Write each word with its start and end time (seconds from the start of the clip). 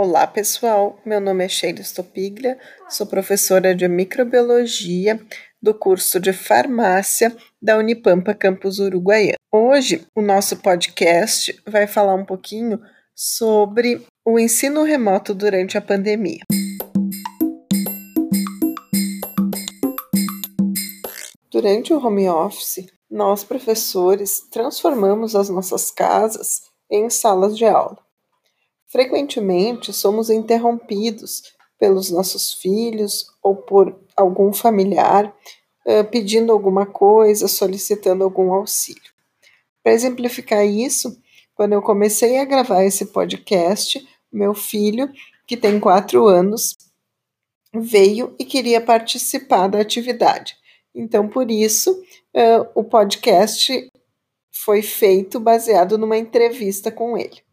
Olá, 0.00 0.28
pessoal. 0.28 0.96
Meu 1.04 1.20
nome 1.20 1.44
é 1.44 1.48
Sheila 1.48 1.80
Stopiglia, 1.80 2.56
sou 2.88 3.04
professora 3.04 3.74
de 3.74 3.88
microbiologia 3.88 5.20
do 5.60 5.74
curso 5.74 6.20
de 6.20 6.32
farmácia 6.32 7.36
da 7.60 7.76
Unipampa 7.76 8.32
Campus 8.32 8.78
Uruguaiana. 8.78 9.34
Hoje, 9.52 10.06
o 10.14 10.22
nosso 10.22 10.58
podcast 10.58 11.60
vai 11.66 11.88
falar 11.88 12.14
um 12.14 12.24
pouquinho 12.24 12.80
sobre 13.12 14.06
o 14.24 14.38
ensino 14.38 14.84
remoto 14.84 15.34
durante 15.34 15.76
a 15.76 15.82
pandemia. 15.82 16.44
Durante 21.50 21.92
o 21.92 21.98
home 21.98 22.28
office, 22.28 22.86
nós, 23.10 23.42
professores, 23.42 24.48
transformamos 24.48 25.34
as 25.34 25.48
nossas 25.48 25.90
casas 25.90 26.60
em 26.88 27.10
salas 27.10 27.58
de 27.58 27.64
aula. 27.64 28.07
Frequentemente 28.88 29.92
somos 29.92 30.30
interrompidos 30.30 31.54
pelos 31.78 32.10
nossos 32.10 32.54
filhos 32.54 33.26
ou 33.42 33.54
por 33.54 33.94
algum 34.16 34.52
familiar 34.52 35.32
uh, 35.86 36.04
pedindo 36.10 36.52
alguma 36.52 36.86
coisa, 36.86 37.46
solicitando 37.46 38.24
algum 38.24 38.52
auxílio. 38.52 39.12
Para 39.82 39.92
exemplificar 39.92 40.66
isso, 40.66 41.20
quando 41.54 41.74
eu 41.74 41.82
comecei 41.82 42.38
a 42.38 42.44
gravar 42.44 42.84
esse 42.84 43.06
podcast, 43.06 44.06
meu 44.32 44.54
filho, 44.54 45.10
que 45.46 45.56
tem 45.56 45.78
quatro 45.78 46.26
anos, 46.26 46.76
veio 47.74 48.34
e 48.38 48.44
queria 48.44 48.80
participar 48.80 49.68
da 49.68 49.80
atividade. 49.80 50.56
Então, 50.94 51.28
por 51.28 51.50
isso, 51.50 51.92
uh, 52.34 52.68
o 52.74 52.82
podcast 52.82 53.90
foi 54.50 54.82
feito 54.82 55.38
baseado 55.38 55.96
numa 55.96 56.16
entrevista 56.16 56.90
com 56.90 57.16
ele. 57.16 57.47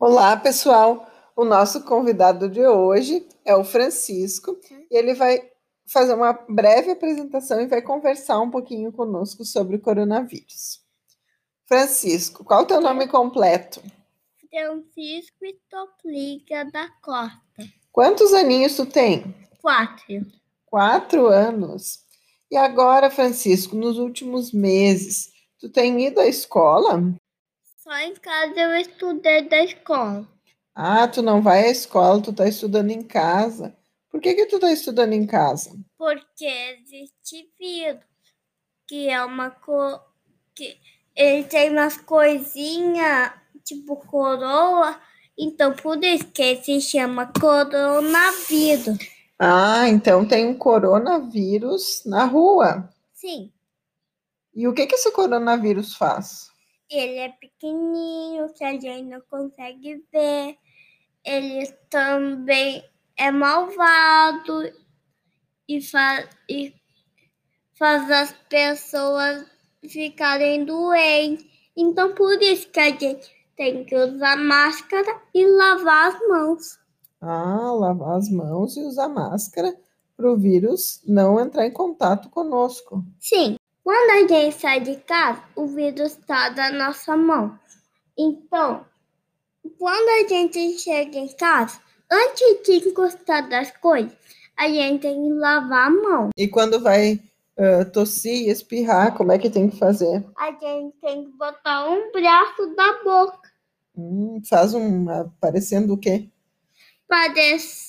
Olá, 0.00 0.36
pessoal! 0.36 1.10
O 1.34 1.44
nosso 1.44 1.82
convidado 1.82 2.48
de 2.48 2.64
hoje 2.64 3.26
é 3.44 3.56
o 3.56 3.64
Francisco 3.64 4.56
e 4.88 4.96
ele 4.96 5.12
vai 5.12 5.42
fazer 5.88 6.14
uma 6.14 6.32
breve 6.48 6.92
apresentação 6.92 7.60
e 7.60 7.66
vai 7.66 7.82
conversar 7.82 8.38
um 8.38 8.48
pouquinho 8.48 8.92
conosco 8.92 9.44
sobre 9.44 9.74
o 9.74 9.80
coronavírus. 9.80 10.80
Francisco, 11.66 12.44
qual 12.44 12.60
é 12.60 12.62
o 12.62 12.66
teu 12.66 12.80
nome 12.80 13.08
completo? 13.08 13.82
Francisco 14.48 15.44
Topliga 15.68 16.64
da 16.70 16.88
Costa. 17.02 17.68
Quantos 17.90 18.32
aninhos 18.32 18.76
tu 18.76 18.86
tem? 18.86 19.34
Quatro. 19.60 20.24
Quatro 20.64 21.26
anos. 21.26 22.04
E 22.48 22.56
agora, 22.56 23.10
Francisco, 23.10 23.74
nos 23.74 23.98
últimos 23.98 24.52
meses, 24.52 25.32
tu 25.58 25.68
tem 25.68 26.06
ido 26.06 26.20
à 26.20 26.26
escola? 26.28 27.02
Só 27.88 27.96
em 28.00 28.14
casa 28.16 28.60
eu 28.60 28.76
estudei 28.76 29.48
da 29.48 29.64
escola. 29.64 30.28
Ah, 30.74 31.08
tu 31.08 31.22
não 31.22 31.40
vai 31.40 31.68
à 31.68 31.70
escola, 31.70 32.20
tu 32.20 32.34
tá 32.34 32.46
estudando 32.46 32.90
em 32.90 33.02
casa. 33.02 33.74
Por 34.10 34.20
que 34.20 34.34
que 34.34 34.44
tu 34.44 34.60
tá 34.60 34.70
estudando 34.70 35.14
em 35.14 35.26
casa? 35.26 35.74
Porque 35.96 36.44
existe 36.44 37.50
vírus, 37.58 38.04
que 38.86 39.08
é 39.08 39.24
uma 39.24 39.50
co... 39.50 39.98
que 40.54 40.78
ele 41.16 41.44
tem 41.44 41.70
umas 41.70 41.96
coisinhas 41.96 43.32
tipo 43.64 43.96
coroa, 43.96 45.00
então 45.38 45.72
por 45.72 45.96
isso 46.04 46.26
que 46.26 46.56
se 46.56 46.82
chama 46.82 47.32
coronavírus. 47.40 48.98
Ah, 49.38 49.88
então 49.88 50.28
tem 50.28 50.46
um 50.46 50.58
coronavírus 50.58 52.02
na 52.04 52.26
rua. 52.26 52.90
Sim. 53.14 53.50
E 54.54 54.68
o 54.68 54.74
que 54.74 54.86
que 54.86 54.96
esse 54.96 55.10
coronavírus 55.10 55.94
faz? 55.94 56.57
Ele 56.90 57.18
é 57.18 57.28
pequenininho, 57.28 58.52
que 58.54 58.64
a 58.64 58.72
gente 58.72 59.02
não 59.02 59.20
consegue 59.22 60.04
ver. 60.12 60.56
Ele 61.24 61.66
também 61.90 62.82
é 63.16 63.30
malvado 63.30 64.72
e 65.68 65.82
faz, 65.82 66.28
e 66.48 66.72
faz 67.78 68.10
as 68.10 68.32
pessoas 68.48 69.44
ficarem 69.86 70.64
doentes. 70.64 71.46
Então, 71.76 72.14
por 72.14 72.40
isso 72.40 72.68
que 72.70 72.80
a 72.80 72.90
gente 72.90 73.30
tem 73.54 73.84
que 73.84 73.94
usar 73.94 74.36
máscara 74.36 75.20
e 75.34 75.46
lavar 75.46 76.12
as 76.12 76.28
mãos. 76.28 76.78
Ah, 77.20 77.72
lavar 77.72 78.16
as 78.16 78.30
mãos 78.30 78.76
e 78.76 78.80
usar 78.80 79.08
máscara 79.08 79.76
para 80.16 80.32
o 80.32 80.36
vírus 80.36 81.02
não 81.06 81.38
entrar 81.38 81.66
em 81.66 81.72
contato 81.72 82.30
conosco. 82.30 83.04
Sim, 83.20 83.57
quando 83.88 84.10
a 84.10 84.28
gente 84.28 84.60
sai 84.60 84.80
de 84.80 84.96
casa, 84.96 85.42
o 85.56 85.66
vírus 85.66 86.12
está 86.12 86.50
na 86.50 86.70
nossa 86.70 87.16
mão. 87.16 87.58
Então, 88.18 88.84
quando 89.78 90.08
a 90.10 90.28
gente 90.28 90.78
chega 90.78 91.16
em 91.16 91.34
casa, 91.34 91.80
antes 92.12 92.62
de 92.64 92.86
encostar 92.86 93.48
das 93.48 93.70
coisas, 93.70 94.12
a 94.58 94.68
gente 94.68 95.00
tem 95.00 95.14
que 95.14 95.32
lavar 95.32 95.86
a 95.86 95.90
mão. 95.90 96.28
E 96.36 96.46
quando 96.46 96.78
vai 96.82 97.14
uh, 97.14 97.90
tossir, 97.90 98.50
espirrar, 98.50 99.16
como 99.16 99.32
é 99.32 99.38
que 99.38 99.48
tem 99.48 99.70
que 99.70 99.78
fazer? 99.78 100.22
A 100.36 100.50
gente 100.50 100.94
tem 101.00 101.24
que 101.24 101.30
botar 101.38 101.88
um 101.88 102.12
braço 102.12 102.66
da 102.76 103.02
boca. 103.02 103.40
Hum, 103.96 104.42
faz 104.46 104.74
um. 104.74 105.06
parecendo 105.40 105.94
o 105.94 105.98
quê? 105.98 106.28
Parecendo 107.08 107.88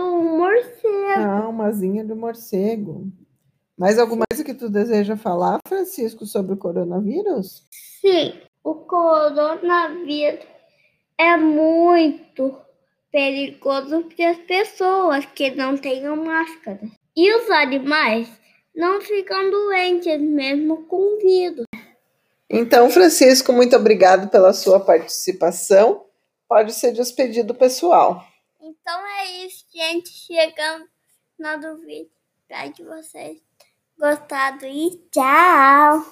um 0.00 0.38
morcego. 0.38 1.12
Ah, 1.14 1.46
uma 1.46 1.66
asinha 1.66 2.02
de 2.02 2.14
morcego. 2.14 3.12
Mais 3.76 3.98
alguma 3.98 4.24
coisa 4.30 4.44
que 4.44 4.54
tu 4.54 4.68
deseja 4.68 5.16
falar, 5.16 5.58
Francisco, 5.66 6.24
sobre 6.26 6.54
o 6.54 6.56
coronavírus? 6.56 7.64
Sim, 8.00 8.40
o 8.62 8.74
coronavírus 8.74 10.46
é 11.18 11.36
muito 11.36 12.56
perigoso 13.10 14.04
para 14.04 14.30
as 14.30 14.38
pessoas 14.38 15.26
que 15.26 15.50
não 15.50 15.76
tenham 15.76 16.16
máscara. 16.16 16.80
E 17.16 17.34
os 17.34 17.50
animais 17.50 18.28
não 18.74 19.00
ficam 19.00 19.50
doentes 19.50 20.20
mesmo 20.20 20.84
com 20.86 21.18
vírus. 21.18 21.66
Então, 22.50 22.90
Francisco, 22.90 23.52
muito 23.52 23.74
obrigado 23.74 24.28
pela 24.30 24.52
sua 24.52 24.78
participação. 24.78 26.04
Pode 26.48 26.72
ser 26.72 26.92
despedido 26.92 27.54
pessoal. 27.54 28.24
Então 28.60 29.06
é 29.06 29.46
isso, 29.46 29.64
gente. 29.72 30.10
Chegamos 30.10 30.88
na 31.38 31.56
dúvida. 31.56 32.08
Espero 32.46 32.72
que 32.74 32.84
vocês 32.84 33.42
gostado 33.98 34.66
e 34.66 34.90
tchau! 35.10 36.04